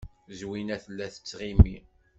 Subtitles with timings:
[0.39, 1.77] Zwina tella tettɣimi.